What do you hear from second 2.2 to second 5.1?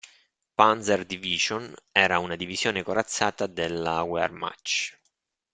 divisione corazzata della Wehrmacht.